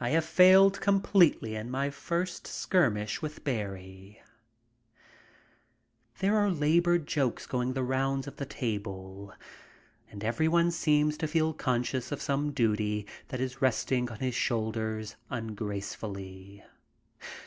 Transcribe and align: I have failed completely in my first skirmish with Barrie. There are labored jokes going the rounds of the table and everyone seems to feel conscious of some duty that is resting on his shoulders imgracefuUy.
I 0.00 0.08
have 0.08 0.24
failed 0.24 0.80
completely 0.80 1.54
in 1.54 1.70
my 1.70 1.90
first 1.90 2.46
skirmish 2.46 3.20
with 3.20 3.44
Barrie. 3.44 4.22
There 6.20 6.34
are 6.34 6.48
labored 6.50 7.06
jokes 7.06 7.44
going 7.46 7.74
the 7.74 7.82
rounds 7.82 8.26
of 8.26 8.36
the 8.36 8.46
table 8.46 9.34
and 10.10 10.24
everyone 10.24 10.70
seems 10.70 11.18
to 11.18 11.28
feel 11.28 11.52
conscious 11.52 12.10
of 12.10 12.22
some 12.22 12.52
duty 12.52 13.06
that 13.28 13.38
is 13.38 13.60
resting 13.60 14.08
on 14.10 14.20
his 14.20 14.34
shoulders 14.34 15.16
imgracefuUy. 15.30 16.62